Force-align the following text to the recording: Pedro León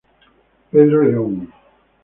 Pedro 0.71 1.03
León 1.11 1.47